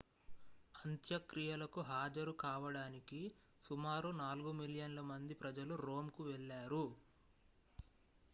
అంత్యక్రియలకు 0.81 1.81
హాజరు 1.89 2.33
కావడానికి 2.39 3.21
సుమారు 3.63 4.11
నాలుగు 4.19 4.53
మిలియన్ల 4.59 5.03
మంది 5.11 5.35
ప్రజలు 5.35 5.75
రోమ్కు 5.85 6.23
వెళ్లారు 6.31 6.83